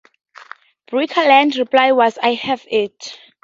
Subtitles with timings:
[0.91, 3.15] Birkeland's reply was, I have it!